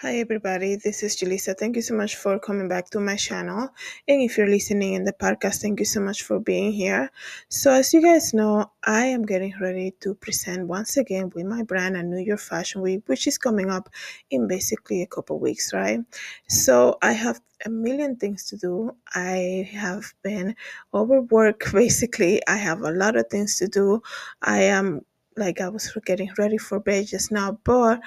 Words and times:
Hi 0.00 0.18
everybody, 0.18 0.76
this 0.76 1.02
is 1.02 1.16
Julissa. 1.16 1.58
Thank 1.58 1.74
you 1.74 1.82
so 1.82 1.92
much 1.92 2.14
for 2.14 2.38
coming 2.38 2.68
back 2.68 2.88
to 2.90 3.00
my 3.00 3.16
channel. 3.16 3.70
And 4.06 4.22
if 4.22 4.38
you're 4.38 4.46
listening 4.46 4.92
in 4.92 5.02
the 5.02 5.12
podcast, 5.12 5.60
thank 5.60 5.80
you 5.80 5.86
so 5.86 6.00
much 6.00 6.22
for 6.22 6.38
being 6.38 6.70
here. 6.70 7.10
So 7.48 7.72
as 7.72 7.92
you 7.92 8.00
guys 8.00 8.32
know, 8.32 8.70
I 8.86 9.06
am 9.06 9.26
getting 9.26 9.54
ready 9.60 9.96
to 10.02 10.14
present 10.14 10.68
once 10.68 10.98
again 10.98 11.32
with 11.34 11.46
my 11.46 11.64
brand 11.64 11.96
a 11.96 12.04
New 12.04 12.22
York 12.22 12.38
Fashion 12.38 12.80
Week, 12.80 13.02
which 13.06 13.26
is 13.26 13.38
coming 13.38 13.70
up 13.70 13.88
in 14.30 14.46
basically 14.46 15.02
a 15.02 15.06
couple 15.08 15.40
weeks, 15.40 15.72
right? 15.72 15.98
So 16.46 16.96
I 17.02 17.10
have 17.10 17.40
a 17.66 17.68
million 17.68 18.14
things 18.14 18.44
to 18.50 18.56
do. 18.56 18.92
I 19.16 19.68
have 19.72 20.14
been 20.22 20.54
overworked 20.94 21.72
basically. 21.72 22.40
I 22.46 22.56
have 22.58 22.82
a 22.82 22.92
lot 22.92 23.16
of 23.16 23.26
things 23.26 23.56
to 23.58 23.66
do. 23.66 24.02
I 24.42 24.62
am 24.62 25.00
like 25.38 25.60
I 25.60 25.68
was 25.68 25.96
getting 26.04 26.30
ready 26.36 26.58
for 26.58 26.80
bed 26.80 27.06
just 27.06 27.30
now, 27.30 27.58
but 27.64 28.00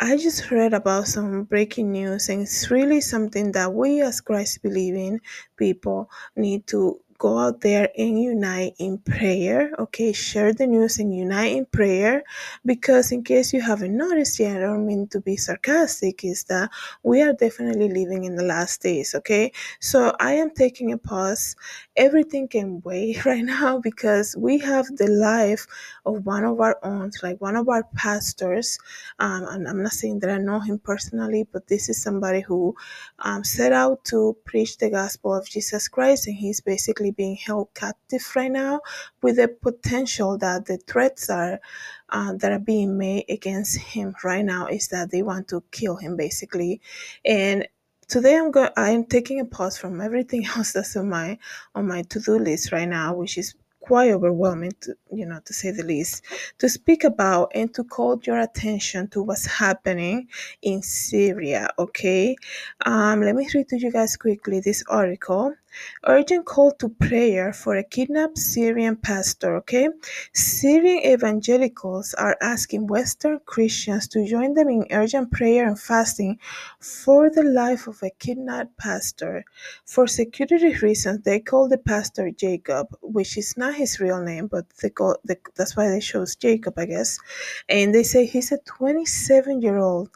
I 0.00 0.16
just 0.16 0.50
read 0.50 0.72
about 0.72 1.08
some 1.08 1.44
breaking 1.44 1.92
news, 1.92 2.28
and 2.30 2.42
it's 2.42 2.70
really 2.70 3.00
something 3.02 3.52
that 3.52 3.74
we 3.74 4.00
as 4.00 4.20
Christ 4.20 4.62
believing 4.62 5.20
people 5.58 6.10
need 6.36 6.66
to 6.68 6.98
go 7.18 7.38
out 7.38 7.60
there 7.60 7.90
and 7.98 8.18
unite 8.18 8.72
in 8.78 8.96
prayer. 8.96 9.70
Okay, 9.78 10.12
share 10.12 10.54
the 10.54 10.66
news 10.66 10.98
and 10.98 11.14
unite 11.14 11.54
in 11.54 11.66
prayer 11.66 12.22
because, 12.64 13.12
in 13.12 13.22
case 13.22 13.52
you 13.52 13.60
haven't 13.60 13.94
noticed 13.94 14.40
yet, 14.40 14.56
I 14.56 14.60
don't 14.60 14.86
mean 14.86 15.06
to 15.08 15.20
be 15.20 15.36
sarcastic, 15.36 16.24
is 16.24 16.44
that 16.44 16.70
we 17.02 17.20
are 17.20 17.34
definitely 17.34 17.90
living 17.90 18.24
in 18.24 18.36
the 18.36 18.44
last 18.44 18.80
days. 18.80 19.14
Okay, 19.14 19.52
so 19.80 20.16
I 20.18 20.32
am 20.32 20.50
taking 20.50 20.92
a 20.92 20.98
pause. 20.98 21.56
Everything 22.00 22.48
can 22.48 22.80
wait 22.80 23.24
right 23.26 23.44
now 23.44 23.78
because 23.78 24.34
we 24.34 24.56
have 24.56 24.86
the 24.96 25.06
life 25.06 25.66
of 26.06 26.24
one 26.24 26.44
of 26.44 26.58
our 26.58 26.78
own, 26.82 27.10
like 27.22 27.38
one 27.42 27.56
of 27.56 27.68
our 27.68 27.84
pastors. 27.94 28.78
Um, 29.18 29.44
and 29.44 29.68
I'm 29.68 29.82
not 29.82 29.92
saying 29.92 30.20
that 30.20 30.30
I 30.30 30.38
know 30.38 30.60
him 30.60 30.78
personally, 30.78 31.46
but 31.52 31.66
this 31.66 31.90
is 31.90 32.02
somebody 32.02 32.40
who 32.40 32.74
um, 33.18 33.44
set 33.44 33.74
out 33.74 34.02
to 34.06 34.34
preach 34.46 34.78
the 34.78 34.88
gospel 34.88 35.34
of 35.34 35.46
Jesus 35.46 35.88
Christ, 35.88 36.26
and 36.26 36.34
he's 36.34 36.62
basically 36.62 37.10
being 37.10 37.36
held 37.36 37.68
captive 37.74 38.26
right 38.34 38.50
now 38.50 38.80
with 39.20 39.36
the 39.36 39.48
potential 39.48 40.38
that 40.38 40.64
the 40.64 40.78
threats 40.78 41.28
are 41.28 41.60
uh, 42.08 42.32
that 42.38 42.50
are 42.50 42.58
being 42.58 42.96
made 42.96 43.26
against 43.28 43.76
him 43.78 44.14
right 44.24 44.44
now 44.44 44.66
is 44.68 44.88
that 44.88 45.10
they 45.10 45.22
want 45.22 45.48
to 45.48 45.62
kill 45.70 45.96
him 45.96 46.16
basically, 46.16 46.80
and 47.26 47.68
today 48.10 48.36
i'm 48.36 48.50
going 48.50 48.68
i'm 48.76 49.04
taking 49.04 49.38
a 49.38 49.44
pause 49.44 49.78
from 49.78 50.00
everything 50.00 50.44
else 50.56 50.72
that's 50.72 50.96
on 50.96 51.08
my 51.08 51.38
on 51.76 51.86
my 51.86 52.02
to-do 52.02 52.38
list 52.40 52.72
right 52.72 52.88
now 52.88 53.14
which 53.14 53.38
is 53.38 53.54
quite 53.78 54.10
overwhelming 54.10 54.72
to 54.80 54.94
you 55.12 55.24
know 55.24 55.38
to 55.44 55.54
say 55.54 55.70
the 55.70 55.84
least 55.84 56.24
to 56.58 56.68
speak 56.68 57.04
about 57.04 57.52
and 57.54 57.72
to 57.72 57.84
call 57.84 58.20
your 58.24 58.40
attention 58.40 59.06
to 59.06 59.22
what's 59.22 59.46
happening 59.46 60.26
in 60.62 60.82
syria 60.82 61.68
okay? 61.78 62.34
Um 62.84 63.22
let 63.22 63.36
me 63.36 63.48
read 63.54 63.68
to 63.68 63.78
you 63.78 63.92
guys 63.92 64.16
quickly 64.16 64.58
this 64.58 64.82
article 64.88 65.54
urgent 66.04 66.44
call 66.46 66.72
to 66.72 66.88
prayer 66.88 67.52
for 67.52 67.76
a 67.76 67.84
kidnapped 67.84 68.38
syrian 68.38 68.96
pastor 68.96 69.56
okay 69.56 69.88
syrian 70.32 71.04
evangelicals 71.04 72.14
are 72.14 72.36
asking 72.40 72.86
western 72.86 73.38
christians 73.46 74.06
to 74.08 74.26
join 74.26 74.54
them 74.54 74.68
in 74.68 74.86
urgent 74.90 75.30
prayer 75.30 75.66
and 75.66 75.78
fasting 75.80 76.38
for 76.80 77.30
the 77.30 77.42
life 77.42 77.86
of 77.86 78.02
a 78.02 78.10
kidnapped 78.18 78.76
pastor 78.76 79.44
for 79.84 80.06
security 80.06 80.74
reasons, 80.76 81.22
they 81.24 81.40
call 81.40 81.68
the 81.68 81.78
pastor 81.78 82.30
Jacob, 82.30 82.88
which 83.02 83.36
is 83.36 83.56
not 83.56 83.74
his 83.74 84.00
real 84.00 84.20
name, 84.20 84.46
but 84.46 84.66
they 84.82 84.90
call 84.90 85.16
the, 85.24 85.36
that's 85.56 85.76
why 85.76 85.88
they 85.88 86.00
chose 86.00 86.36
Jacob, 86.36 86.74
I 86.78 86.86
guess. 86.86 87.18
And 87.68 87.94
they 87.94 88.02
say 88.02 88.26
he's 88.26 88.52
a 88.52 88.58
27 88.58 89.62
year 89.62 89.78
old. 89.78 90.10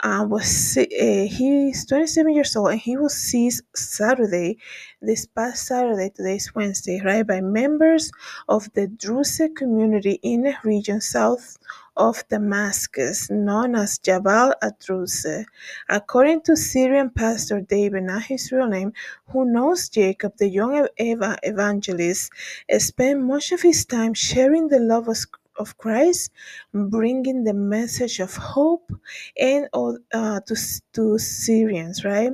Uh, 0.00 0.24
was 0.28 0.78
uh, 0.78 0.84
he's 0.90 1.84
27 1.86 2.32
years 2.32 2.54
old, 2.56 2.70
and 2.70 2.80
he 2.80 2.96
was 2.96 3.14
seized 3.14 3.64
Saturday, 3.74 4.58
this 5.00 5.26
past 5.26 5.66
Saturday. 5.66 6.10
Today's 6.10 6.54
Wednesday, 6.54 7.00
right, 7.04 7.26
by 7.26 7.40
members 7.40 8.10
of 8.48 8.72
the 8.74 8.86
Druze 8.86 9.40
community 9.56 10.18
in 10.22 10.46
a 10.46 10.58
region 10.64 11.00
south 11.00 11.58
of 11.96 12.26
Damascus, 12.28 13.30
known 13.30 13.74
as 13.74 13.98
Jabal 13.98 14.54
ad-Druze. 14.62 15.44
According 15.88 16.42
to 16.42 16.56
Syrian 16.56 17.10
pastor 17.10 17.60
David, 17.60 18.04
not 18.04 18.22
his 18.24 18.50
real 18.52 18.68
name, 18.68 18.92
who 19.28 19.44
knows 19.44 19.88
Jacob, 19.88 20.36
the 20.38 20.48
young 20.48 20.88
eva- 20.96 21.38
evangelist, 21.42 22.30
spent 22.78 23.20
much 23.20 23.52
of 23.52 23.62
his 23.62 23.84
time 23.84 24.14
sharing 24.14 24.68
the 24.68 24.78
love 24.78 25.08
of, 25.08 25.18
of 25.58 25.76
Christ, 25.76 26.30
bringing 26.72 27.44
the 27.44 27.54
message 27.54 28.20
of 28.20 28.34
hope 28.36 28.90
and 29.38 29.68
uh, 29.74 30.40
to, 30.40 30.56
to 30.94 31.18
Syrians, 31.18 32.04
right? 32.04 32.32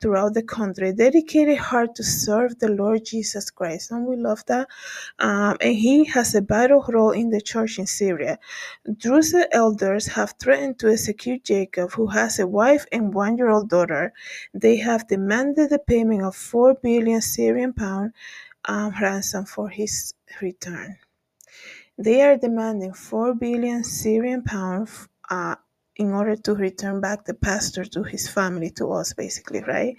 Throughout 0.00 0.34
the 0.34 0.42
country, 0.42 0.92
dedicated 0.92 1.56
heart 1.56 1.94
to 1.96 2.04
serve 2.04 2.58
the 2.58 2.68
Lord 2.68 3.04
Jesus 3.04 3.50
Christ. 3.50 3.90
And 3.90 4.06
we 4.06 4.16
love 4.16 4.44
that. 4.46 4.68
Um, 5.18 5.56
and 5.60 5.74
he 5.74 6.04
has 6.04 6.34
a 6.34 6.42
vital 6.42 6.84
role 6.88 7.12
in 7.12 7.30
the 7.30 7.40
church 7.40 7.78
in 7.78 7.86
Syria. 7.86 8.38
Druze 8.98 9.34
elders 9.52 10.06
have 10.08 10.34
threatened 10.38 10.78
to 10.80 10.92
execute 10.92 11.44
Jacob, 11.44 11.92
who 11.92 12.08
has 12.08 12.38
a 12.38 12.46
wife 12.46 12.86
and 12.92 13.14
one 13.14 13.38
year 13.38 13.48
old 13.48 13.70
daughter. 13.70 14.12
They 14.52 14.76
have 14.76 15.08
demanded 15.08 15.70
the 15.70 15.78
payment 15.78 16.22
of 16.22 16.36
4 16.36 16.74
billion 16.74 17.22
Syrian 17.22 17.72
pound 17.72 18.12
um, 18.66 18.92
ransom 19.00 19.46
for 19.46 19.68
his 19.68 20.14
return. 20.40 20.98
They 21.98 22.22
are 22.22 22.36
demanding 22.36 22.92
4 22.92 23.34
billion 23.34 23.84
Syrian 23.84 24.42
pounds 24.42 25.08
uh, 25.30 25.56
in 25.96 26.12
order 26.12 26.36
to 26.36 26.54
return 26.54 27.00
back 27.00 27.24
the 27.24 27.34
pastor 27.34 27.84
to 27.84 28.02
his 28.02 28.28
family, 28.28 28.70
to 28.70 28.92
us, 28.92 29.12
basically, 29.14 29.60
right? 29.60 29.96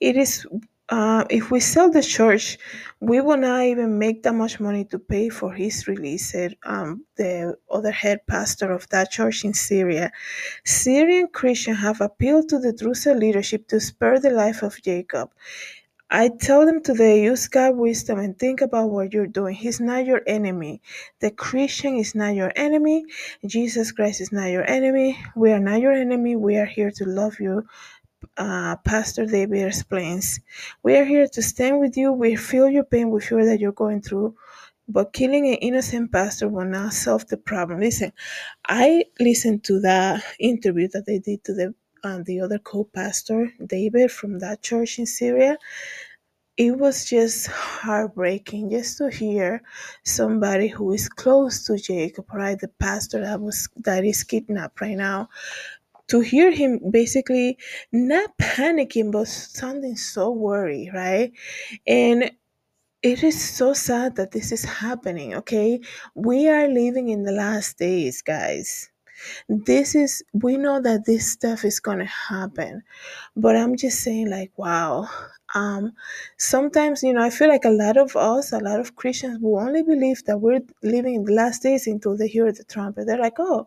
It 0.00 0.16
is 0.16 0.46
uh, 0.88 1.24
if 1.30 1.50
we 1.50 1.58
sell 1.58 1.90
the 1.90 2.02
church, 2.02 2.58
we 3.00 3.20
will 3.20 3.36
not 3.36 3.62
even 3.64 3.98
make 3.98 4.22
that 4.22 4.34
much 4.34 4.60
money 4.60 4.84
to 4.84 4.98
pay 4.98 5.28
for 5.28 5.52
his 5.52 5.88
release, 5.88 6.34
um, 6.64 7.04
the 7.16 7.56
other 7.70 7.90
head 7.90 8.20
pastor 8.28 8.70
of 8.72 8.88
that 8.90 9.10
church 9.10 9.44
in 9.44 9.52
Syria. 9.52 10.12
Syrian 10.64 11.26
Christians 11.32 11.78
have 11.80 12.00
appealed 12.00 12.48
to 12.50 12.60
the 12.60 12.72
Druze 12.72 13.06
leadership 13.06 13.66
to 13.68 13.80
spare 13.80 14.20
the 14.20 14.30
life 14.30 14.62
of 14.62 14.80
Jacob. 14.80 15.30
I 16.10 16.28
tell 16.30 16.66
them 16.66 16.82
today, 16.82 17.24
use 17.24 17.48
God 17.48 17.76
wisdom 17.76 18.18
and 18.20 18.38
think 18.38 18.60
about 18.62 18.90
what 18.90 19.12
you're 19.12 19.26
doing. 19.26 19.54
He's 19.56 19.80
not 19.80 20.06
your 20.06 20.22
enemy. 20.26 20.82
The 21.20 21.32
Christian 21.32 21.96
is 21.96 22.14
not 22.14 22.36
your 22.36 22.52
enemy. 22.56 23.04
Jesus 23.46 23.92
Christ 23.92 24.20
is 24.20 24.32
not 24.32 24.46
your 24.46 24.68
enemy. 24.70 25.18
We 25.36 25.52
are 25.52 25.60
not 25.60 25.80
your 25.80 25.92
enemy. 25.92 26.36
We 26.36 26.58
are 26.58 26.66
here 26.66 26.92
to 26.92 27.04
love 27.04 27.40
you 27.40 27.64
uh, 28.36 28.76
Pastor 28.84 29.26
David 29.26 29.66
explains. 29.66 30.40
We 30.82 30.96
are 30.96 31.04
here 31.04 31.28
to 31.28 31.42
stand 31.42 31.80
with 31.80 31.96
you. 31.96 32.12
We 32.12 32.36
feel 32.36 32.68
your 32.68 32.84
pain. 32.84 33.10
We 33.10 33.20
feel 33.20 33.44
that 33.46 33.60
you're 33.60 33.72
going 33.72 34.02
through. 34.02 34.36
But 34.88 35.14
killing 35.14 35.48
an 35.48 35.54
innocent 35.54 36.12
pastor 36.12 36.48
will 36.48 36.66
not 36.66 36.92
solve 36.92 37.26
the 37.28 37.38
problem. 37.38 37.80
Listen, 37.80 38.12
I 38.68 39.04
listened 39.20 39.64
to 39.64 39.80
the 39.80 40.22
interview 40.40 40.88
that 40.88 41.06
they 41.06 41.18
did 41.20 41.44
to 41.44 41.54
the 41.54 41.74
um, 42.04 42.24
the 42.24 42.40
other 42.40 42.58
co-pastor 42.58 43.52
David 43.64 44.10
from 44.12 44.38
that 44.40 44.62
church 44.62 44.98
in 44.98 45.06
Syria. 45.06 45.58
It 46.56 46.78
was 46.78 47.04
just 47.04 47.48
heartbreaking 47.48 48.70
just 48.70 48.96
to 48.98 49.10
hear 49.10 49.62
somebody 50.04 50.68
who 50.68 50.92
is 50.92 51.08
close 51.08 51.64
to 51.66 51.76
Jacob, 51.76 52.26
right? 52.32 52.58
The 52.58 52.68
pastor 52.80 53.20
that 53.20 53.40
was 53.40 53.68
that 53.84 54.04
is 54.04 54.24
kidnapped 54.24 54.80
right 54.80 54.96
now 54.96 55.28
to 56.08 56.20
hear 56.20 56.50
him 56.50 56.80
basically 56.90 57.58
not 57.92 58.36
panicking 58.38 59.10
but 59.10 59.28
sounding 59.28 59.96
so 59.96 60.30
worried 60.30 60.90
right 60.94 61.32
and 61.86 62.30
it 63.02 63.22
is 63.22 63.40
so 63.40 63.72
sad 63.72 64.16
that 64.16 64.32
this 64.32 64.52
is 64.52 64.64
happening 64.64 65.34
okay 65.34 65.80
we 66.14 66.48
are 66.48 66.68
living 66.68 67.08
in 67.08 67.24
the 67.24 67.32
last 67.32 67.78
days 67.78 68.22
guys 68.22 68.90
this 69.48 69.94
is 69.94 70.22
we 70.32 70.56
know 70.56 70.80
that 70.80 71.04
this 71.04 71.30
stuff 71.30 71.64
is 71.64 71.80
going 71.80 71.98
to 71.98 72.04
happen 72.04 72.82
but 73.36 73.56
i'm 73.56 73.76
just 73.76 74.00
saying 74.00 74.30
like 74.30 74.50
wow 74.56 75.08
um 75.54 75.92
sometimes 76.36 77.02
you 77.02 77.12
know 77.12 77.22
i 77.22 77.30
feel 77.30 77.48
like 77.48 77.64
a 77.64 77.70
lot 77.70 77.96
of 77.96 78.16
us 78.16 78.52
a 78.52 78.58
lot 78.58 78.80
of 78.80 78.96
christians 78.96 79.38
will 79.40 79.58
only 79.58 79.82
believe 79.82 80.24
that 80.24 80.38
we're 80.38 80.60
living 80.82 81.14
in 81.14 81.24
the 81.24 81.32
last 81.32 81.62
days 81.62 81.86
until 81.86 82.16
they 82.16 82.28
hear 82.28 82.50
the 82.52 82.64
trumpet 82.64 83.06
they're 83.06 83.18
like 83.18 83.38
oh 83.38 83.66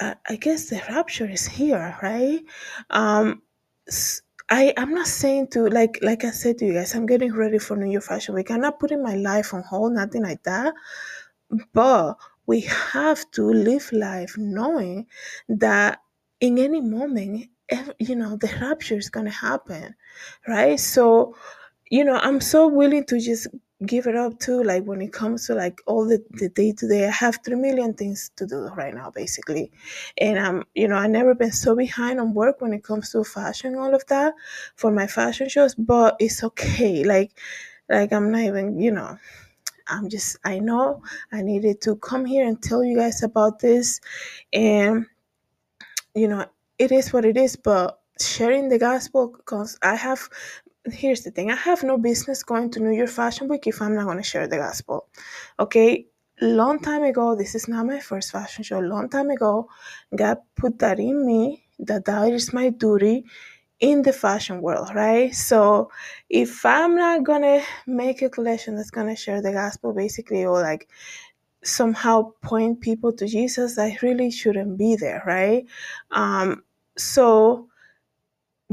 uh, 0.00 0.14
I 0.28 0.36
guess 0.36 0.68
the 0.70 0.80
rapture 0.88 1.28
is 1.28 1.46
here, 1.46 1.96
right? 2.02 2.40
Um, 2.90 3.42
I 4.50 4.72
I'm 4.76 4.94
not 4.94 5.06
saying 5.06 5.48
to 5.48 5.68
like 5.68 5.98
like 6.02 6.24
I 6.24 6.30
said 6.30 6.58
to 6.58 6.66
you 6.66 6.74
guys, 6.74 6.94
I'm 6.94 7.06
getting 7.06 7.32
ready 7.34 7.58
for 7.58 7.76
New 7.76 7.90
York 7.90 8.04
Fashion 8.04 8.34
Week. 8.34 8.50
I'm 8.50 8.60
not 8.60 8.78
putting 8.80 9.02
my 9.02 9.14
life 9.16 9.52
on 9.54 9.62
hold, 9.62 9.92
nothing 9.92 10.22
like 10.22 10.42
that. 10.44 10.74
But 11.72 12.14
we 12.48 12.62
have 12.62 13.30
to 13.32 13.44
live 13.44 13.92
life 13.92 14.36
knowing 14.38 15.06
that 15.48 16.00
in 16.40 16.58
any 16.58 16.82
moment, 16.82 17.48
you 18.00 18.16
know, 18.16 18.36
the 18.38 18.50
rapture 18.62 18.96
is 18.98 19.10
gonna 19.10 19.30
happen, 19.30 19.94
right? 20.48 20.80
So, 20.80 21.36
you 21.90 22.04
know, 22.04 22.16
I'm 22.16 22.40
so 22.40 22.66
willing 22.68 23.04
to 23.06 23.20
just 23.20 23.48
give 23.86 24.06
it 24.08 24.16
up 24.16 24.38
to 24.40 24.62
like 24.64 24.84
when 24.84 25.00
it 25.00 25.12
comes 25.12 25.46
to 25.46 25.54
like 25.54 25.80
all 25.86 26.04
the 26.04 26.20
the 26.32 26.48
day 26.48 26.72
to 26.72 26.88
day 26.88 27.06
i 27.06 27.10
have 27.12 27.38
3 27.44 27.54
million 27.54 27.94
things 27.94 28.28
to 28.34 28.44
do 28.44 28.66
right 28.76 28.92
now 28.92 29.08
basically 29.08 29.70
and 30.20 30.36
i'm 30.36 30.64
you 30.74 30.88
know 30.88 30.96
i 30.96 31.06
never 31.06 31.32
been 31.32 31.52
so 31.52 31.76
behind 31.76 32.18
on 32.18 32.34
work 32.34 32.60
when 32.60 32.72
it 32.72 32.82
comes 32.82 33.12
to 33.12 33.22
fashion 33.22 33.76
all 33.76 33.94
of 33.94 34.04
that 34.06 34.34
for 34.74 34.90
my 34.90 35.06
fashion 35.06 35.48
shows 35.48 35.76
but 35.76 36.16
it's 36.18 36.42
okay 36.42 37.04
like 37.04 37.30
like 37.88 38.12
i'm 38.12 38.32
not 38.32 38.40
even 38.40 38.80
you 38.80 38.90
know 38.90 39.16
i'm 39.88 40.08
just 40.08 40.36
i 40.44 40.58
know 40.58 41.02
i 41.32 41.42
needed 41.42 41.80
to 41.80 41.96
come 41.96 42.24
here 42.24 42.46
and 42.46 42.62
tell 42.62 42.84
you 42.84 42.96
guys 42.96 43.22
about 43.22 43.58
this. 43.60 44.00
And 44.52 45.06
you 46.14 46.28
know 46.28 46.44
it 46.78 46.92
is 46.92 47.12
what 47.12 47.24
it 47.24 47.36
is 47.36 47.56
but 47.56 48.00
sharing 48.20 48.68
the 48.68 48.78
gospel 48.78 49.28
because 49.36 49.78
i 49.82 49.94
have 49.94 50.28
here's 50.90 51.22
the 51.22 51.30
thing 51.30 51.50
i 51.50 51.54
have 51.54 51.82
no 51.82 51.96
business 51.98 52.42
going 52.42 52.70
to 52.70 52.80
new 52.80 52.90
york 52.96 53.10
fashion 53.10 53.48
week 53.48 53.66
if 53.66 53.80
i'm 53.80 53.94
not 53.94 54.04
going 54.04 54.16
to 54.16 54.22
share 54.22 54.48
the 54.48 54.56
gospel 54.56 55.08
okay? 55.58 56.06
Long 56.40 56.78
time 56.78 57.02
ago 57.02 57.34
this 57.34 57.56
is 57.56 57.66
not 57.66 57.84
my 57.84 57.98
first 57.98 58.30
fashion 58.30 58.62
show 58.62 58.78
long 58.78 59.08
time 59.08 59.28
ago 59.30 59.68
god 60.14 60.38
put 60.54 60.78
that 60.78 61.00
in 61.00 61.26
me 61.26 61.64
that 61.80 62.04
that 62.04 62.32
is 62.32 62.52
my 62.52 62.68
duty 62.68 63.24
in 63.80 64.02
the 64.02 64.12
fashion 64.12 64.60
world 64.62 64.90
right? 64.94 65.34
So 65.34 65.90
if 66.28 66.64
i'm 66.66 66.96
not 66.96 67.24
gonna 67.24 67.62
make 67.86 68.22
a 68.22 68.28
collection 68.30 68.76
that's 68.76 68.90
gonna 68.90 69.16
share 69.16 69.40
the 69.42 69.52
gospel 69.52 69.92
basically 69.92 70.44
or 70.44 70.60
like 70.60 70.88
somehow 71.64 72.32
point 72.42 72.80
people 72.80 73.12
to 73.12 73.26
jesus 73.26 73.78
i 73.78 73.96
really 74.02 74.30
shouldn't 74.30 74.78
be 74.78 74.96
there 74.96 75.22
right? 75.26 75.66
Um 76.10 76.62
so 76.96 77.68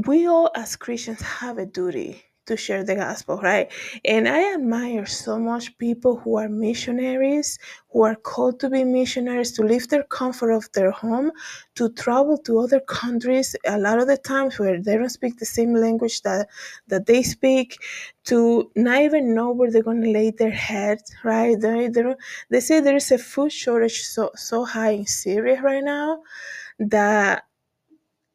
we 0.06 0.26
all 0.26 0.50
as 0.54 0.76
Christians 0.76 1.20
have 1.22 1.58
a 1.58 1.66
duty 1.66 2.22
to 2.46 2.56
share 2.56 2.84
the 2.84 2.94
gospel, 2.96 3.38
right? 3.38 3.70
And 4.04 4.28
I 4.28 4.54
admire 4.54 5.06
so 5.06 5.38
much 5.38 5.76
people 5.78 6.16
who 6.16 6.36
are 6.38 6.48
missionaries, 6.48 7.58
who 7.90 8.02
are 8.02 8.14
called 8.14 8.60
to 8.60 8.70
be 8.70 8.84
missionaries, 8.84 9.52
to 9.52 9.62
leave 9.62 9.88
their 9.88 10.04
comfort 10.04 10.50
of 10.52 10.70
their 10.72 10.90
home, 10.90 11.32
to 11.74 11.88
travel 11.90 12.38
to 12.38 12.58
other 12.58 12.80
countries 12.80 13.54
a 13.66 13.78
lot 13.78 13.98
of 13.98 14.06
the 14.06 14.16
times 14.16 14.58
where 14.58 14.80
they 14.80 14.96
don't 14.96 15.10
speak 15.10 15.38
the 15.38 15.46
same 15.46 15.74
language 15.74 16.22
that, 16.22 16.48
that 16.88 17.06
they 17.06 17.22
speak, 17.22 17.78
to 18.24 18.70
not 18.74 19.00
even 19.02 19.34
know 19.34 19.50
where 19.52 19.70
they're 19.70 19.82
going 19.82 20.02
to 20.02 20.10
lay 20.10 20.30
their 20.30 20.50
heads, 20.50 21.14
right? 21.24 21.60
They, 21.60 21.88
they, 21.88 22.02
they 22.50 22.60
say 22.60 22.80
there 22.80 22.96
is 22.96 23.12
a 23.12 23.18
food 23.18 23.52
shortage 23.52 24.02
so, 24.02 24.30
so 24.34 24.64
high 24.64 24.90
in 24.90 25.06
Syria 25.06 25.60
right 25.62 25.84
now 25.84 26.22
that 26.78 27.45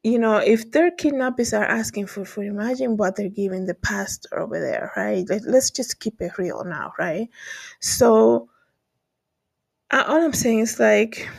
you 0.03 0.17
know, 0.17 0.37
if 0.37 0.71
their 0.71 0.91
kidnappers 0.91 1.53
are 1.53 1.63
asking 1.65 2.07
for 2.07 2.25
food, 2.25 2.47
imagine 2.47 2.97
what 2.97 3.15
they're 3.15 3.29
giving 3.29 3.65
the 3.65 3.75
pastor 3.75 4.39
over 4.39 4.59
there, 4.59 4.91
right? 4.97 5.25
Let, 5.29 5.43
let's 5.43 5.69
just 5.69 5.99
keep 5.99 6.21
it 6.21 6.37
real 6.37 6.63
now, 6.63 6.93
right? 6.97 7.27
So, 7.79 8.49
uh, 9.91 10.03
all 10.07 10.23
I'm 10.23 10.33
saying 10.33 10.59
is 10.59 10.79
like, 10.79 11.29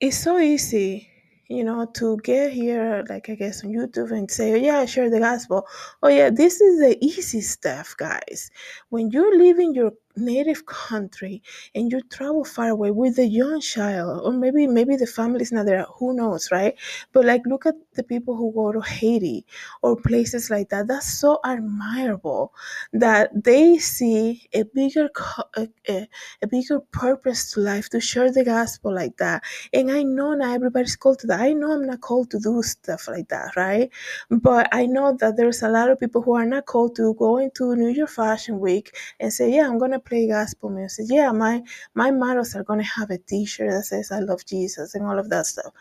it's 0.00 0.18
so 0.18 0.38
easy, 0.38 1.08
you 1.48 1.62
know, 1.62 1.86
to 1.94 2.18
get 2.24 2.52
here, 2.52 3.04
like 3.08 3.30
I 3.30 3.36
guess 3.36 3.64
on 3.64 3.70
YouTube 3.70 4.10
and 4.10 4.28
say, 4.28 4.52
oh, 4.52 4.56
yeah, 4.56 4.84
share 4.84 5.08
the 5.08 5.20
gospel. 5.20 5.66
Oh, 6.02 6.08
yeah, 6.08 6.30
this 6.30 6.60
is 6.60 6.80
the 6.80 6.98
easy 7.04 7.40
stuff, 7.42 7.94
guys. 7.96 8.50
When 8.88 9.10
you're 9.10 9.38
leaving 9.38 9.72
your 9.72 9.92
native 10.16 10.64
country 10.66 11.42
and 11.74 11.90
you 11.90 12.00
travel 12.02 12.44
far 12.44 12.68
away 12.68 12.90
with 12.90 13.18
a 13.18 13.26
young 13.26 13.60
child 13.60 14.20
or 14.24 14.32
maybe 14.32 14.66
maybe 14.66 14.96
the 14.96 15.06
family's 15.06 15.52
not 15.52 15.66
there 15.66 15.84
who 15.98 16.14
knows 16.14 16.50
right? 16.52 16.74
But 17.12 17.24
like 17.24 17.42
look 17.46 17.66
at 17.66 17.74
the 17.94 18.02
people 18.02 18.36
who 18.36 18.52
go 18.52 18.72
to 18.72 18.80
haiti 18.80 19.44
or 19.82 19.96
places 19.96 20.50
like 20.50 20.68
that. 20.70 20.86
That's 20.86 21.12
so 21.12 21.38
admirable 21.44 22.52
that 22.92 23.30
they 23.44 23.78
see 23.78 24.48
a 24.52 24.62
bigger 24.64 25.10
a, 25.56 25.68
a, 25.88 26.08
a 26.42 26.46
bigger 26.46 26.80
purpose 26.80 27.52
to 27.52 27.60
life 27.60 27.88
to 27.90 28.00
share 28.00 28.30
the 28.32 28.44
gospel 28.44 28.94
like 28.94 29.16
that. 29.18 29.42
And 29.72 29.90
i 29.90 30.02
know 30.02 30.34
not 30.34 30.54
everybody's 30.54 30.96
called 30.96 31.18
to 31.20 31.26
that. 31.28 31.40
I 31.40 31.52
know 31.52 31.72
i'm 31.72 31.86
not 31.86 32.00
called 32.00 32.30
to 32.32 32.38
do 32.38 32.62
stuff 32.62 33.08
like 33.08 33.28
that 33.28 33.56
right? 33.56 33.90
But 34.30 34.68
i 34.72 34.86
know 34.86 35.16
that 35.20 35.36
there's 35.36 35.62
a 35.62 35.68
lot 35.68 35.90
of 35.90 35.98
people 36.00 36.22
who 36.22 36.34
are 36.34 36.46
not 36.46 36.66
called 36.66 36.96
to 36.96 37.14
go 37.14 37.38
into 37.38 37.74
new 37.76 37.88
york 37.88 38.10
fashion 38.10 38.60
week 38.60 38.96
and 39.20 39.32
say 39.32 39.50
yeah 39.54 39.66
i'm 39.68 39.78
gonna 39.78 39.98
play 40.04 40.28
gospel 40.28 40.70
music. 40.70 41.06
Yeah, 41.08 41.32
my 41.32 41.62
my 41.94 42.10
models 42.10 42.54
are 42.54 42.64
gonna 42.64 42.84
have 42.84 43.10
a 43.10 43.18
T-shirt 43.18 43.70
that 43.70 43.84
says 43.84 44.10
"I 44.12 44.20
love 44.20 44.44
Jesus" 44.44 44.94
and 44.94 45.04
all 45.06 45.18
of 45.18 45.30
that 45.30 45.46
stuff. 45.46 45.72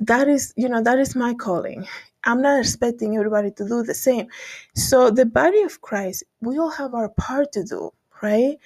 That 0.00 0.28
is, 0.28 0.52
you 0.56 0.68
know, 0.68 0.82
that 0.82 0.98
is 0.98 1.14
my 1.14 1.34
calling. 1.34 1.86
I'm 2.24 2.42
not 2.42 2.58
expecting 2.60 3.16
everybody 3.16 3.50
to 3.52 3.68
do 3.68 3.82
the 3.82 3.94
same. 3.94 4.26
So 4.74 5.10
the 5.10 5.26
body 5.26 5.62
of 5.62 5.80
Christ, 5.80 6.24
we 6.40 6.58
all 6.58 6.70
have 6.70 6.94
our 6.94 7.08
part 7.10 7.52
to 7.52 7.64
do, 7.64 7.90
right? 8.22 8.56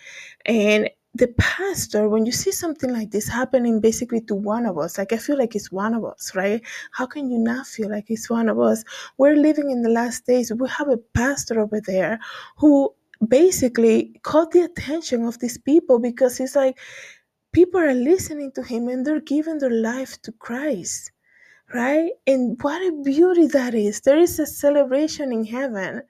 And 0.47 0.91
the 1.15 1.29
pastor, 1.39 2.09
when 2.11 2.27
you 2.27 2.33
see 2.33 2.53
something 2.53 2.93
like 2.93 3.11
this 3.11 3.29
happening 3.29 3.81
basically 3.81 4.21
to 4.23 4.35
one 4.35 4.67
of 4.67 4.77
us, 4.79 4.99
like 4.99 5.13
I 5.13 5.17
feel 5.17 5.39
like 5.39 5.57
it's 5.57 5.73
one 5.73 5.95
of 5.95 6.05
us, 6.05 6.35
right? 6.35 6.63
How 6.93 7.07
can 7.07 7.31
you 7.31 7.39
not 7.39 7.67
feel 7.67 7.91
like 7.91 8.11
it's 8.11 8.29
one 8.29 8.49
of 8.51 8.59
us? 8.61 8.85
We're 9.17 9.37
living 9.37 9.71
in 9.71 9.83
the 9.83 9.89
last 9.91 10.27
days. 10.27 10.53
We 10.53 10.69
have 10.69 10.89
a 10.89 10.99
pastor 10.99 11.61
over 11.61 11.81
there 11.81 12.19
who 12.59 12.95
basically 13.27 14.19
caught 14.23 14.51
the 14.51 14.63
attention 14.63 15.25
of 15.25 15.39
these 15.39 15.59
people 15.59 15.99
because 15.99 16.41
it's 16.41 16.57
like 16.57 16.79
people 17.53 17.81
are 17.81 17.95
listening 17.95 18.53
to 18.53 18.63
him 18.63 18.89
and 18.89 19.07
they're 19.07 19.21
giving 19.21 19.59
their 19.59 19.71
life 19.71 20.21
to 20.23 20.33
Christ, 20.33 21.13
right? 21.73 22.11
And 22.27 22.59
what 22.63 22.83
a 22.83 22.93
beauty 23.03 23.47
that 23.49 23.75
is. 23.75 24.01
There 24.01 24.19
is 24.19 24.39
a 24.39 24.47
celebration 24.47 25.33
in 25.33 25.45
heaven, 25.45 26.03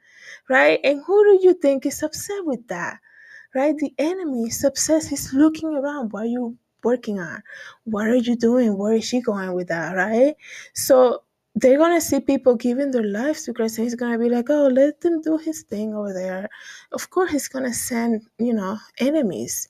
right? 0.49 0.81
And 0.83 1.03
who 1.07 1.25
do 1.25 1.47
you 1.47 1.55
think 1.55 1.87
is 1.87 2.03
upset 2.03 2.45
with 2.45 2.67
that? 2.69 2.99
Right? 3.55 3.77
The 3.79 3.95
enemy 3.99 4.49
is 4.49 4.63
upset. 4.65 5.07
He's 5.07 5.33
looking 5.33 5.75
around. 5.75 6.13
What 6.13 6.25
are 6.25 6.27
you 6.27 6.59
working 6.85 7.19
on? 7.19 7.43
What 7.85 8.07
are 8.07 8.17
you 8.17 8.37
doing? 8.37 8.77
Where 8.77 8.93
is 8.93 9.05
she 9.05 9.23
going 9.23 9.55
with 9.55 9.69
that? 9.69 9.97
Right? 9.97 10.35
So 10.75 11.23
they're 11.57 11.79
gonna 11.79 12.03
see 12.03 12.21
people 12.21 12.57
giving 12.57 12.93
their 12.93 13.05
lives 13.05 13.45
to 13.45 13.55
Christ, 13.55 13.79
and 13.79 13.87
he's 13.87 13.97
gonna 13.97 14.19
be 14.19 14.31
like, 14.31 14.51
"Oh, 14.51 14.69
let 14.69 15.01
them 15.03 15.23
do 15.23 15.39
his 15.39 15.63
thing 15.65 15.95
over 15.95 16.13
there." 16.15 16.49
Of 16.93 17.11
course, 17.11 17.33
he's 17.33 17.49
gonna 17.49 17.75
send, 17.75 18.23
you 18.39 18.55
know, 18.55 18.79
enemies, 19.01 19.69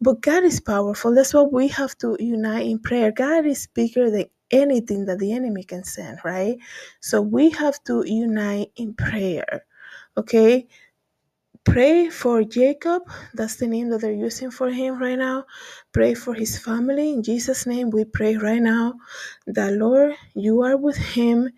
but 0.00 0.22
God 0.22 0.44
is 0.44 0.60
powerful. 0.60 1.14
That's 1.14 1.34
why 1.34 1.42
we 1.42 1.68
have 1.68 1.98
to 1.98 2.16
unite 2.20 2.66
in 2.66 2.80
prayer. 2.80 3.12
God 3.12 3.46
is 3.46 3.68
bigger 3.74 4.10
than 4.10 4.26
anything 4.52 5.06
that 5.06 5.20
the 5.20 5.32
enemy 5.32 5.64
can 5.64 5.84
send, 5.84 6.18
right? 6.24 6.58
So 7.00 7.22
we 7.22 7.50
have 7.50 7.82
to 7.84 8.04
unite 8.06 8.72
in 8.76 8.94
prayer. 8.94 9.66
Okay, 10.18 10.68
Pray 11.64 12.08
for 12.10 12.42
Jacob. 12.42 13.02
That's 13.34 13.56
the 13.56 13.66
name 13.68 13.90
that 13.90 14.00
they're 14.00 14.12
using 14.12 14.50
for 14.50 14.70
him 14.70 14.98
right 14.98 15.18
now. 15.18 15.44
Pray 15.92 16.14
for 16.14 16.34
his 16.34 16.58
family. 16.58 17.12
In 17.12 17.22
Jesus' 17.22 17.66
name, 17.66 17.90
we 17.90 18.04
pray 18.04 18.36
right 18.36 18.62
now 18.62 18.94
that, 19.46 19.74
Lord, 19.74 20.14
you 20.34 20.62
are 20.62 20.76
with 20.76 20.96
him. 20.96 21.50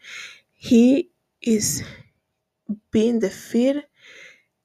He 0.53 1.11
is 1.41 1.85
being 2.91 3.21
the 3.21 3.31
feet 3.31 3.77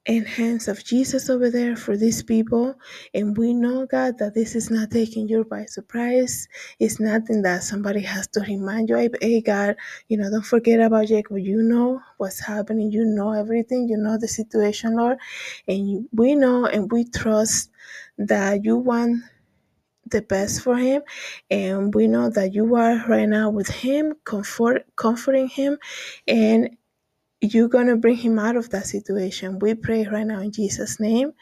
and 0.08 0.26
hands 0.28 0.68
of 0.68 0.84
Jesus 0.84 1.30
over 1.30 1.50
there 1.50 1.76
for 1.76 1.96
these 1.96 2.22
people. 2.24 2.74
And 3.14 3.36
we 3.38 3.54
know, 3.54 3.86
God, 3.86 4.18
that 4.18 4.34
this 4.34 4.56
is 4.56 4.70
not 4.70 4.90
taking 4.90 5.28
you 5.28 5.44
by 5.44 5.66
surprise. 5.66 6.48
It's 6.80 7.00
nothing 7.00 7.42
that 7.42 7.64
somebody 7.64 8.02
has 8.02 8.28
to 8.28 8.40
remind 8.40 8.90
you, 8.90 9.10
hey, 9.22 9.42
God, 9.42 9.76
you 10.08 10.18
know, 10.18 10.30
don't 10.30 10.46
forget 10.46 10.80
about 10.80 11.08
Jacob. 11.08 11.38
You 11.38 11.62
know 11.62 12.00
what's 12.18 12.40
happening. 12.40 12.92
You 12.92 13.04
know 13.06 13.32
everything. 13.32 13.88
You 13.88 13.98
know 13.98 14.18
the 14.18 14.28
situation, 14.28 14.96
Lord. 14.96 15.18
And 15.68 16.08
we 16.12 16.36
know 16.36 16.66
and 16.66 16.92
we 16.92 17.04
trust 17.04 17.70
that 18.18 18.64
you 18.64 18.76
want 18.78 19.22
the 20.10 20.22
best 20.22 20.62
for 20.62 20.76
him 20.76 21.02
and 21.50 21.94
we 21.94 22.08
know 22.08 22.30
that 22.30 22.54
you 22.54 22.76
are 22.76 23.04
right 23.08 23.28
now 23.28 23.50
with 23.50 23.68
him 23.68 24.14
comfort 24.24 24.86
comforting 24.96 25.48
him 25.48 25.78
and 26.28 26.77
you're 27.40 27.68
going 27.68 27.86
to 27.86 27.96
bring 27.96 28.16
him 28.16 28.38
out 28.38 28.56
of 28.56 28.70
that 28.70 28.86
situation. 28.86 29.58
We 29.58 29.74
pray 29.74 30.04
right 30.04 30.26
now 30.26 30.40
in 30.40 30.52
Jesus' 30.52 30.98
name. 30.98 31.32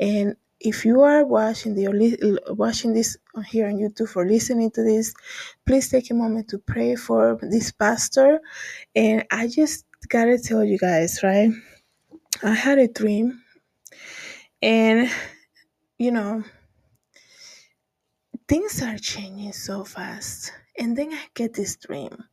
And 0.00 0.36
if 0.60 0.84
you 0.84 1.02
are 1.02 1.24
watching 1.24 1.74
the 1.74 2.40
watching 2.56 2.94
this 2.94 3.16
here 3.46 3.66
on 3.68 3.74
YouTube 3.74 4.16
or 4.16 4.26
listening 4.26 4.70
to 4.72 4.82
this, 4.82 5.14
please 5.66 5.88
take 5.90 6.10
a 6.10 6.14
moment 6.14 6.48
to 6.48 6.58
pray 6.58 6.96
for 6.96 7.38
this 7.42 7.70
pastor. 7.70 8.40
And 8.94 9.24
I 9.30 9.48
just 9.48 9.84
gotta 10.08 10.38
tell 10.38 10.64
you 10.64 10.78
guys, 10.78 11.20
right? 11.22 11.50
I 12.42 12.54
had 12.54 12.78
a 12.78 12.88
dream, 12.88 13.42
and 14.62 15.10
you 15.98 16.10
know, 16.10 16.42
things 18.48 18.82
are 18.82 18.98
changing 18.98 19.52
so 19.52 19.84
fast. 19.84 20.52
And 20.78 20.96
then 20.96 21.12
I 21.12 21.26
get 21.34 21.54
this 21.54 21.76
dream, 21.76 22.24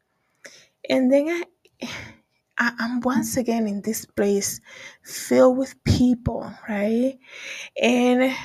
and 0.89 1.11
then 1.11 1.27
I 1.81 1.89
I, 2.61 2.73
am 2.79 3.01
once 3.01 3.37
again 3.37 3.65
in 3.67 3.81
this 3.81 4.05
place 4.05 4.61
filled 5.01 5.57
with 5.57 5.83
people, 5.83 6.53
right? 6.69 7.17
And 7.81 8.35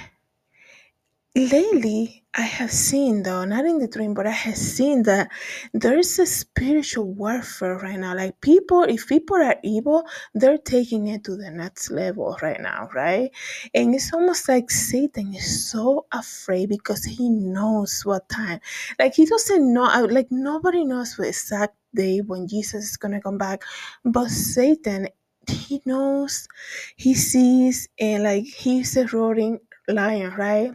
lately 1.34 2.24
I 2.32 2.40
have 2.42 2.72
seen 2.72 3.24
though, 3.24 3.44
not 3.44 3.66
in 3.66 3.78
the 3.78 3.88
dream, 3.88 4.14
but 4.14 4.26
I 4.26 4.30
have 4.30 4.56
seen 4.56 5.02
that 5.02 5.30
there 5.74 5.98
is 5.98 6.18
a 6.18 6.24
spiritual 6.24 7.12
warfare 7.12 7.76
right 7.76 7.98
now. 7.98 8.16
Like 8.16 8.40
people, 8.40 8.84
if 8.84 9.06
people 9.06 9.36
are 9.36 9.56
evil, 9.62 10.06
they're 10.34 10.56
taking 10.56 11.08
it 11.08 11.24
to 11.24 11.36
the 11.36 11.50
next 11.50 11.90
level 11.90 12.38
right 12.40 12.60
now, 12.60 12.88
right? 12.94 13.30
And 13.74 13.94
it's 13.94 14.14
almost 14.14 14.48
like 14.48 14.70
Satan 14.70 15.34
is 15.34 15.70
so 15.70 16.06
afraid 16.10 16.70
because 16.70 17.04
he 17.04 17.28
knows 17.28 18.00
what 18.06 18.30
time. 18.30 18.60
Like 18.98 19.12
he 19.12 19.26
doesn't 19.26 19.74
know, 19.74 20.06
like 20.10 20.28
nobody 20.30 20.84
knows 20.84 21.18
what 21.18 21.28
exact 21.28 21.76
day 21.96 22.20
when 22.20 22.48
Jesus 22.48 22.92
is 22.92 22.98
gonna 22.98 23.22
come 23.22 23.38
back, 23.38 23.62
but 24.04 24.30
Satan. 24.30 25.08
He 25.48 25.82
knows, 25.86 26.48
he 26.96 27.14
sees, 27.14 27.88
and 28.00 28.24
like 28.24 28.44
he's 28.46 28.96
a 28.96 29.06
roaring 29.08 29.60
lion, 29.88 30.34
right? 30.36 30.72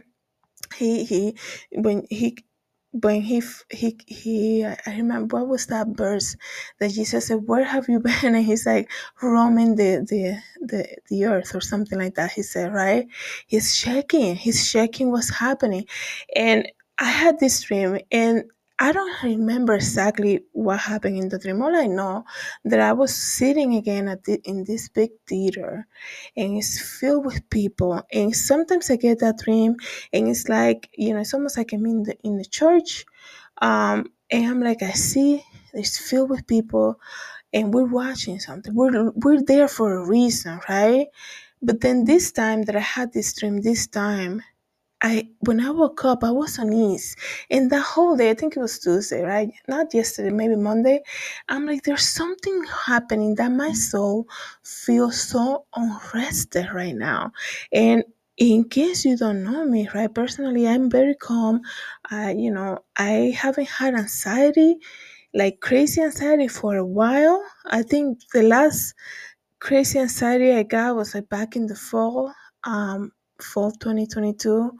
he 0.76 1.04
he 1.04 1.36
when 1.72 2.06
he 2.10 2.36
when 2.92 3.22
he 3.22 3.42
he 3.70 3.98
he 4.08 4.64
I 4.66 4.76
remember 4.88 5.38
what 5.38 5.48
was 5.48 5.66
that 5.68 5.88
verse 5.88 6.36
that 6.80 6.90
Jesus 6.92 7.28
said, 7.28 7.46
"Where 7.46 7.64
have 7.64 7.88
you 7.88 8.00
been?" 8.00 8.14
And 8.36 8.44
he's 8.46 8.66
like 8.66 8.90
roaming 9.22 9.76
the 9.76 10.06
the 10.08 10.38
the 10.66 10.86
the 11.10 11.26
earth 11.26 11.54
or 11.54 11.62
something 11.62 11.98
like 11.98 12.16
that. 12.16 12.32
He 12.32 12.42
said, 12.42 12.72
right? 12.74 13.06
He's 13.48 13.76
checking. 13.76 14.36
He's 14.36 14.70
checking 14.72 15.12
what's 15.12 15.34
happening, 15.34 15.86
and 16.36 16.68
I 16.98 17.06
had 17.06 17.40
this 17.40 17.62
dream 17.62 18.00
and. 18.12 18.44
I 18.86 18.90
don't 18.92 19.22
remember 19.22 19.74
exactly 19.74 20.44
what 20.52 20.80
happened 20.80 21.16
in 21.18 21.28
the 21.28 21.38
dream. 21.38 21.62
All 21.62 21.76
I 21.76 21.86
know 21.86 22.24
that 22.64 22.80
I 22.80 22.92
was 22.92 23.14
sitting 23.14 23.74
again 23.76 24.08
at 24.08 24.24
the, 24.24 24.40
in 24.44 24.64
this 24.64 24.88
big 24.88 25.10
theater, 25.28 25.86
and 26.36 26.58
it's 26.58 26.80
filled 26.98 27.24
with 27.26 27.48
people. 27.50 28.02
And 28.12 28.34
sometimes 28.34 28.90
I 28.90 28.96
get 28.96 29.20
that 29.20 29.38
dream, 29.38 29.76
and 30.12 30.28
it's 30.28 30.48
like 30.48 30.90
you 30.94 31.14
know 31.14 31.20
it's 31.20 31.34
almost 31.34 31.56
like 31.56 31.72
i'm 31.72 31.86
in 31.86 32.02
the 32.04 32.16
in 32.24 32.36
the 32.38 32.44
church 32.44 33.04
um 33.60 33.98
and 34.30 34.46
i'm 34.46 34.60
like 34.62 34.82
i 34.82 34.90
see 34.92 35.44
it's 35.74 35.98
filled 35.98 36.30
with 36.30 36.46
people 36.46 36.98
and 37.52 37.72
we're 37.74 37.84
watching 38.02 38.38
something 38.40 38.74
we're 38.74 39.10
we're 39.24 39.42
there 39.42 39.68
for 39.68 39.88
a 39.98 40.08
reason 40.08 40.60
right 40.68 41.06
but 41.62 41.80
then 41.80 42.04
this 42.04 42.32
time 42.32 42.62
that 42.64 42.76
i 42.76 42.80
had 42.96 43.12
this 43.12 43.32
dream 43.34 43.60
this 43.62 43.86
time 43.86 44.42
I 45.02 45.28
when 45.40 45.60
I 45.60 45.70
woke 45.70 46.04
up, 46.04 46.24
I 46.24 46.30
was 46.30 46.58
on 46.58 46.72
ease. 46.72 47.16
And 47.50 47.70
that 47.70 47.82
whole 47.82 48.16
day, 48.16 48.30
I 48.30 48.34
think 48.34 48.56
it 48.56 48.60
was 48.60 48.78
Tuesday, 48.78 49.22
right? 49.22 49.50
Not 49.68 49.92
yesterday, 49.94 50.30
maybe 50.30 50.56
Monday. 50.56 51.02
I'm 51.48 51.66
like, 51.66 51.82
there's 51.82 52.06
something 52.06 52.64
happening 52.86 53.34
that 53.36 53.50
my 53.50 53.72
soul 53.72 54.26
feels 54.64 55.20
so 55.20 55.66
unrested 55.76 56.68
right 56.72 56.94
now. 56.94 57.32
And 57.72 58.04
in 58.36 58.64
case 58.68 59.04
you 59.04 59.16
don't 59.16 59.44
know 59.44 59.64
me, 59.66 59.88
right? 59.94 60.12
Personally, 60.14 60.66
I'm 60.68 60.90
very 60.90 61.14
calm. 61.16 61.62
I, 62.10 62.32
you 62.32 62.52
know, 62.52 62.78
I 62.96 63.34
haven't 63.36 63.68
had 63.68 63.94
anxiety, 63.94 64.76
like 65.34 65.60
crazy 65.60 66.00
anxiety 66.02 66.48
for 66.48 66.76
a 66.76 66.86
while. 66.86 67.42
I 67.66 67.82
think 67.82 68.20
the 68.32 68.42
last 68.42 68.94
crazy 69.60 69.98
anxiety 69.98 70.52
I 70.52 70.62
got 70.64 70.96
was 70.96 71.14
like 71.14 71.28
back 71.28 71.56
in 71.56 71.66
the 71.66 71.76
fall, 71.76 72.32
um, 72.64 73.12
fall 73.42 73.72
2022 73.72 74.72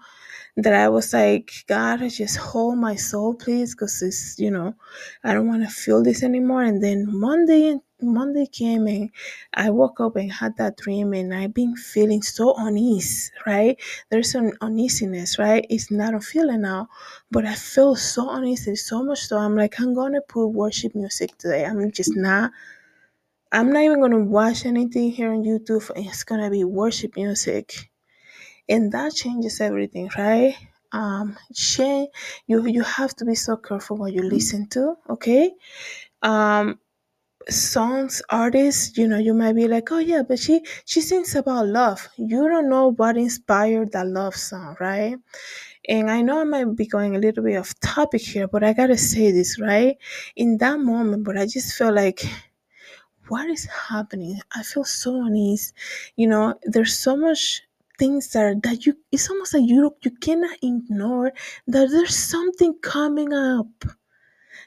that 0.57 0.75
I 0.75 0.89
was 0.89 1.15
like, 1.15 1.51
God, 1.67 2.01
just 2.11 2.37
hold 2.37 2.79
my 2.79 2.95
soul, 2.95 3.35
please, 3.35 3.75
because 3.75 4.03
it's, 4.03 4.39
you 4.39 4.51
know, 4.51 4.75
I 5.25 5.33
don't 5.33 5.49
want 5.49 5.63
to 5.63 5.71
feel 5.71 6.03
this 6.03 6.23
anymore. 6.23 6.63
And 6.63 6.83
then 6.83 7.07
Monday, 7.09 7.79
Monday 8.03 8.47
came 8.47 8.87
and 8.87 9.11
I 9.55 9.71
woke 9.71 10.01
up 10.01 10.17
and 10.17 10.31
had 10.31 10.57
that 10.59 10.77
dream, 10.77 11.15
and 11.15 11.35
I've 11.35 11.55
been 11.55 11.75
feeling 11.77 12.21
so 12.23 12.55
unease, 12.59 13.33
right? 13.47 13.81
There's 14.11 14.35
an 14.35 14.53
uneasiness, 14.61 15.39
right? 15.39 15.65
It's 15.71 15.91
not 15.91 16.15
a 16.15 16.21
feeling 16.21 16.63
now, 16.63 16.89
but 17.31 17.47
I 17.47 17.55
feel 17.55 17.97
so 17.97 18.29
uneasy, 18.31 18.77
so 18.77 19.03
much 19.03 19.21
so 19.21 19.39
I'm 19.39 19.57
like, 19.57 19.81
I'm 19.81 19.95
gonna 19.95 20.21
put 20.21 20.49
worship 20.49 20.95
music 20.95 21.39
today. 21.39 21.65
I'm 21.65 21.91
just 21.93 22.15
not. 22.15 22.53
I'm 23.53 23.73
not 23.73 23.83
even 23.85 24.01
gonna 24.01 24.19
watch 24.25 24.67
anything 24.67 25.11
here 25.13 25.33
on 25.33 25.45
YouTube. 25.45 25.91
It's 25.97 26.25
gonna 26.25 26.51
be 26.51 26.65
worship 26.65 27.17
music 27.17 27.91
and 28.73 28.93
that 28.93 29.15
changes 29.15 29.61
everything 29.61 30.11
right? 30.19 30.55
Um 30.93 31.29
change 31.55 32.11
you 32.49 32.67
you 32.67 32.83
have 32.99 33.13
to 33.19 33.25
be 33.31 33.37
so 33.37 33.57
careful 33.69 33.97
what 33.99 34.13
you 34.13 34.23
listen 34.37 34.69
to 34.71 34.97
okay? 35.15 35.45
Um 36.23 36.79
songs 37.51 38.23
artists 38.31 38.97
you 38.99 39.09
know 39.09 39.19
you 39.19 39.35
might 39.35 39.55
be 39.55 39.69
like 39.69 39.91
oh 39.93 39.99
yeah 39.99 40.23
but 40.29 40.39
she 40.39 40.63
she 40.87 41.01
sings 41.01 41.35
about 41.37 41.67
love. 41.69 42.09
You 42.19 42.49
don't 42.49 42.71
know 42.71 42.93
what 42.93 43.17
inspired 43.17 43.93
that 43.93 44.07
love 44.09 44.37
song 44.37 44.77
right? 44.81 45.17
And 45.89 46.11
i 46.11 46.23
know 46.23 46.41
i 46.41 46.45
might 46.45 46.77
be 46.77 46.87
going 46.87 47.17
a 47.17 47.21
little 47.21 47.45
bit 47.45 47.57
off 47.59 47.75
topic 47.81 48.23
here 48.23 48.49
but 48.49 48.65
i 48.65 48.73
gotta 48.73 48.99
say 48.99 49.33
this 49.33 49.59
right? 49.61 49.97
In 50.37 50.59
that 50.59 50.79
moment 50.81 51.25
but 51.25 51.39
i 51.39 51.47
just 51.47 51.75
feel 51.79 51.95
like 51.95 52.23
what 53.29 53.49
is 53.49 53.65
happening? 53.67 54.39
I 54.55 54.63
feel 54.63 54.85
so 54.85 55.25
uneasy. 55.25 55.73
You 56.17 56.29
know, 56.29 56.55
there's 56.65 56.99
so 56.99 57.17
much 57.17 57.63
things 58.03 58.31
that 58.33 58.45
are, 58.45 58.57
that 58.67 58.87
you 58.87 58.95
it's 59.13 59.31
almost 59.31 59.55
like 59.55 59.69
you 59.69 59.95
you 60.03 60.13
cannot 60.27 60.59
ignore 60.63 61.33
that 61.69 61.91
there's 61.91 62.17
something 62.17 62.75
coming 62.83 63.33
up. 63.33 63.69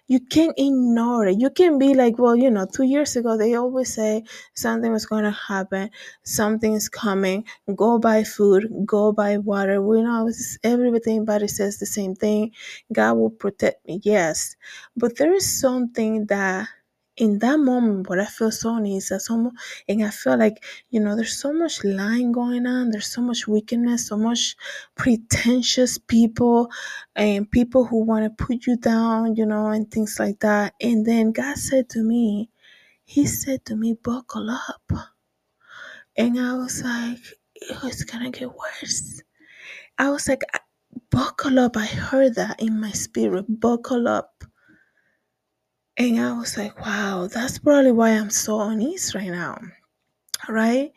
You 0.08 0.20
can't 0.22 0.54
ignore 0.58 1.28
it. 1.28 1.40
You 1.40 1.50
can 1.50 1.80
be 1.80 1.96
like, 1.96 2.20
well, 2.20 2.36
you 2.36 2.52
know, 2.52 2.68
two 2.72 2.84
years 2.84 3.16
ago 3.16 3.38
they 3.38 3.56
always 3.56 3.94
say 3.94 4.24
something 4.54 4.92
was 4.92 5.06
gonna 5.08 5.32
happen, 5.32 5.90
something 6.24 6.74
is 6.74 6.90
coming. 6.90 7.46
Go 7.76 8.00
buy 8.00 8.24
food, 8.24 8.68
go 8.86 9.12
buy 9.12 9.38
water. 9.40 9.82
We 9.82 10.04
know 10.04 10.30
everybody 10.64 11.48
says 11.48 11.80
the 11.80 11.88
same 11.88 12.16
thing. 12.16 12.52
God 12.94 13.14
will 13.16 13.32
protect 13.32 13.86
me, 13.88 14.00
yes, 14.04 14.56
but 14.98 15.18
there 15.18 15.34
is 15.34 15.48
something 15.62 16.28
that 16.28 16.70
in 17.18 17.40
that 17.40 17.60
moment 17.60 18.10
what 18.10 18.20
I 18.20 18.26
feel 18.26 18.52
so 18.52 18.76
uneasy, 18.78 19.16
that 19.16 19.22
and 19.90 20.04
I 20.06 20.10
feel 20.12 20.38
like 20.38 20.64
you 20.90 21.00
know 21.02 21.16
there's 21.16 21.38
so 21.38 21.54
much 21.54 21.84
lying 21.84 22.32
going 22.34 22.68
on. 22.68 22.92
There's 22.92 23.08
so 23.08 23.22
much 23.22 23.48
wickedness, 23.48 24.08
so 24.08 24.18
much 24.18 24.56
pretentious 24.96 25.98
people 26.00 26.70
and 27.16 27.50
people 27.52 27.86
who 27.86 28.04
want 28.04 28.26
to 28.26 28.46
put 28.46 28.68
you 28.68 28.78
down, 28.78 29.36
you 29.36 29.46
know, 29.46 29.68
and 29.68 29.90
things 29.92 30.18
like 30.20 30.40
that. 30.42 30.74
And 30.82 31.06
then 31.06 31.32
God 31.34 31.58
said 31.58 31.90
to 31.92 32.04
me, 32.04 32.50
He 33.06 33.26
said 33.28 33.66
to 33.66 33.76
me, 33.76 33.96
buckle 34.04 34.50
up. 34.52 34.92
And 36.18 36.40
I 36.40 36.54
was 36.56 36.84
like, 36.84 37.20
"Oh, 37.72 37.88
it's 37.88 38.04
gonna 38.06 38.32
get 38.32 38.50
worse. 38.54 39.22
I 39.98 40.10
was 40.12 40.28
like, 40.30 40.44
buckle 41.12 41.60
up. 41.60 41.78
I 41.78 41.86
heard 41.86 42.36
that 42.36 42.62
in 42.62 42.80
my 42.82 42.92
spirit, 42.92 43.46
buckle 43.62 44.08
up. 44.08 44.44
And 45.98 46.20
I 46.20 46.34
was 46.34 46.58
like, 46.58 46.80
wow, 46.86 47.28
that's 47.32 47.60
probably 47.60 47.92
why 47.92 48.12
I'm 48.12 48.30
so 48.30 48.60
uneasy 48.62 49.18
right 49.18 49.30
now. 49.30 49.58
Right? 50.50 50.92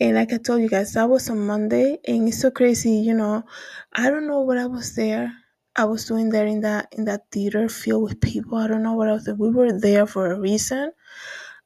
And 0.00 0.16
like 0.16 0.32
I 0.32 0.38
told 0.38 0.62
you 0.62 0.68
guys, 0.68 0.94
that 0.94 1.08
was 1.10 1.30
on 1.30 1.46
Monday, 1.46 1.98
and 2.08 2.28
it's 2.28 2.40
so 2.40 2.50
crazy, 2.50 2.92
you 2.92 3.14
know. 3.14 3.44
I 3.94 4.10
don't 4.10 4.26
know 4.28 4.40
what 4.42 4.58
I 4.58 4.66
was 4.66 4.94
there. 4.96 5.32
I 5.76 5.84
was 5.86 6.06
doing 6.06 6.30
there 6.30 6.46
in 6.46 6.60
that 6.62 6.88
in 6.92 7.04
that 7.06 7.30
theater 7.32 7.68
filled 7.68 8.04
with 8.04 8.20
people. 8.20 8.58
I 8.58 8.68
don't 8.68 8.82
know 8.82 8.94
what 8.94 9.08
I 9.08 9.14
was. 9.14 9.28
We 9.38 9.50
were 9.50 9.78
there 9.78 10.06
for 10.06 10.32
a 10.32 10.40
reason. 10.40 10.92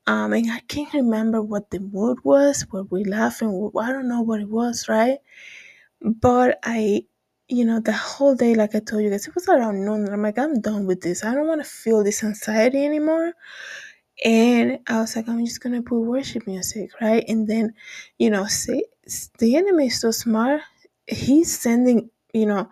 Um, 0.06 0.32
and 0.34 0.50
I 0.52 0.60
can't 0.68 0.92
remember 0.94 1.42
what 1.42 1.70
the 1.70 1.80
mood 1.80 2.18
was. 2.24 2.66
Were 2.72 2.84
we 2.84 3.04
laughing? 3.04 3.70
I 3.78 3.92
don't 3.92 4.08
know 4.08 4.22
what 4.22 4.40
it 4.40 4.50
was, 4.50 4.88
right? 4.88 5.18
But 6.00 6.58
I, 6.62 7.04
you 7.48 7.64
know, 7.64 7.80
the 7.80 7.92
whole 7.92 8.34
day, 8.34 8.54
like 8.54 8.74
I 8.74 8.80
told 8.80 9.02
you 9.02 9.10
guys, 9.10 9.26
it 9.28 9.34
was 9.34 9.48
around 9.48 9.84
noon. 9.84 10.08
I'm 10.12 10.22
like, 10.22 10.38
I'm 10.38 10.60
done 10.60 10.86
with 10.86 11.00
this. 11.02 11.24
I 11.24 11.34
don't 11.34 11.46
want 11.46 11.62
to 11.64 11.70
feel 11.70 12.02
this 12.04 12.24
anxiety 12.24 12.84
anymore. 12.84 13.32
And 14.24 14.78
I 14.88 15.00
was 15.00 15.14
like, 15.16 15.28
I'm 15.28 15.44
just 15.44 15.60
gonna 15.60 15.82
put 15.82 16.00
worship 16.00 16.46
music, 16.46 16.90
right? 17.00 17.24
And 17.28 17.46
then, 17.48 17.74
you 18.18 18.30
know, 18.30 18.46
see, 18.46 18.84
the 19.38 19.56
enemy 19.56 19.88
is 19.88 20.00
so 20.00 20.10
smart. 20.10 20.62
He's 21.06 21.58
sending, 21.58 22.10
you 22.32 22.46
know, 22.46 22.70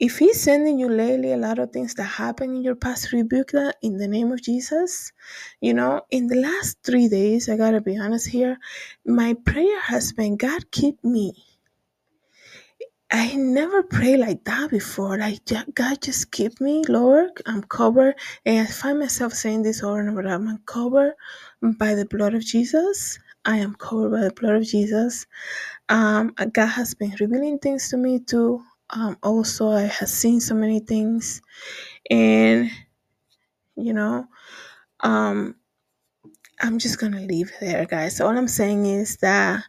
if 0.00 0.18
he's 0.18 0.42
sending 0.42 0.78
you 0.80 0.88
lately 0.88 1.32
a 1.32 1.36
lot 1.36 1.60
of 1.60 1.70
things 1.70 1.94
that 1.94 2.04
happen 2.04 2.56
in 2.56 2.62
your 2.62 2.74
past, 2.74 3.12
rebuke 3.12 3.52
that 3.52 3.76
in 3.82 3.98
the 3.98 4.08
name 4.08 4.32
of 4.32 4.42
Jesus. 4.42 5.12
You 5.60 5.74
know, 5.74 6.02
in 6.10 6.26
the 6.26 6.36
last 6.36 6.78
three 6.84 7.08
days, 7.08 7.48
I 7.48 7.56
gotta 7.56 7.80
be 7.80 7.96
honest 7.98 8.28
here, 8.28 8.58
my 9.06 9.34
prayer 9.46 9.80
has 9.82 10.12
been, 10.12 10.36
God, 10.36 10.70
keep 10.72 11.02
me. 11.04 11.34
I 13.12 13.36
never 13.36 13.84
prayed 13.84 14.18
like 14.20 14.44
that 14.46 14.70
before. 14.70 15.18
Like, 15.18 15.50
"Ja- 15.50 15.64
God, 15.74 16.02
just 16.02 16.32
keep 16.32 16.60
me, 16.60 16.84
Lord. 16.88 17.30
I'm 17.46 17.64
covered. 17.64 18.16
And 18.46 18.68
I 18.68 18.70
find 18.72 19.00
myself 19.00 19.34
saying 19.34 19.64
this 19.64 19.82
over 19.84 20.00
and 20.00 20.10
over. 20.10 20.28
I'm 20.28 20.58
covered 20.66 21.14
by 21.62 21.96
the 21.96 22.06
blood 22.06 22.34
of 22.34 22.42
Jesus. 22.44 23.18
I 23.46 23.58
am 23.58 23.76
covered 23.76 24.12
by 24.12 24.22
the 24.22 24.34
blood 24.34 24.56
of 24.56 24.64
Jesus. 24.64 25.26
Um, 25.88 26.34
God 26.52 26.66
has 26.68 26.94
been 26.94 27.14
revealing 27.20 27.58
things 27.60 27.90
to 27.90 27.98
me 27.98 28.20
too. 28.20 28.62
Um, 28.90 29.18
also, 29.22 29.70
I 29.70 29.82
have 29.82 30.08
seen 30.10 30.40
so 30.40 30.54
many 30.54 30.80
things. 30.80 31.42
And, 32.10 32.70
you 33.76 33.94
know, 33.94 34.26
um, 35.02 35.56
I'm 36.60 36.78
just 36.78 37.00
going 37.00 37.12
to 37.12 37.20
leave 37.20 37.52
there, 37.60 37.86
guys. 37.86 38.20
All 38.20 38.36
I'm 38.38 38.48
saying 38.48 38.86
is 38.86 39.18
that 39.18 39.64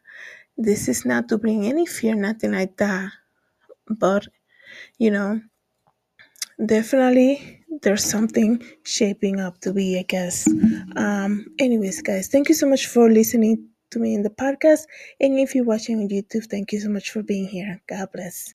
this 0.57 0.87
is 0.89 1.05
not 1.05 1.29
to 1.29 1.37
bring 1.39 1.65
any 1.67 1.85
fear, 1.87 2.15
nothing 2.15 2.53
like 2.53 2.77
that. 2.77 3.11
But 3.89 4.27
you 4.97 5.11
know, 5.11 5.41
definitely 6.65 7.61
there's 7.81 8.03
something 8.03 8.63
shaping 8.83 9.39
up 9.39 9.59
to 9.61 9.73
be, 9.73 9.99
I 9.99 10.03
guess. 10.03 10.47
Um, 10.95 11.45
anyways, 11.59 12.01
guys, 12.01 12.27
thank 12.29 12.49
you 12.49 12.55
so 12.55 12.67
much 12.67 12.87
for 12.87 13.09
listening 13.09 13.67
to 13.91 13.99
me 13.99 14.13
in 14.15 14.23
the 14.23 14.29
podcast. 14.29 14.81
And 15.19 15.39
if 15.39 15.55
you're 15.55 15.65
watching 15.65 15.99
on 15.99 16.09
YouTube, 16.09 16.45
thank 16.49 16.71
you 16.71 16.79
so 16.79 16.89
much 16.89 17.11
for 17.11 17.23
being 17.23 17.47
here. 17.47 17.81
God 17.87 18.09
bless. 18.13 18.51